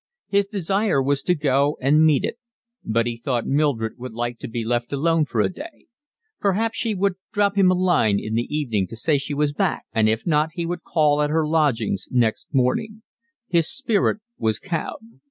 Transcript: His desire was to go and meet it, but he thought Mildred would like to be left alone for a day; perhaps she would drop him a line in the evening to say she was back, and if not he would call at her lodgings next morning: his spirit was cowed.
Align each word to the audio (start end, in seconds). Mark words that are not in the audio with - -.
His 0.29 0.47
desire 0.47 0.99
was 0.99 1.21
to 1.21 1.35
go 1.35 1.77
and 1.79 2.03
meet 2.03 2.23
it, 2.25 2.39
but 2.83 3.05
he 3.05 3.17
thought 3.17 3.45
Mildred 3.45 3.99
would 3.99 4.13
like 4.13 4.39
to 4.39 4.47
be 4.47 4.65
left 4.65 4.91
alone 4.91 5.25
for 5.25 5.41
a 5.41 5.53
day; 5.53 5.85
perhaps 6.39 6.75
she 6.79 6.95
would 6.95 7.17
drop 7.31 7.55
him 7.55 7.69
a 7.69 7.75
line 7.75 8.17
in 8.19 8.33
the 8.33 8.47
evening 8.49 8.87
to 8.87 8.97
say 8.97 9.19
she 9.19 9.35
was 9.35 9.53
back, 9.53 9.85
and 9.93 10.09
if 10.09 10.25
not 10.25 10.53
he 10.53 10.65
would 10.65 10.81
call 10.81 11.21
at 11.21 11.29
her 11.29 11.45
lodgings 11.45 12.07
next 12.09 12.51
morning: 12.51 13.03
his 13.47 13.67
spirit 13.69 14.21
was 14.39 14.57
cowed. 14.57 15.19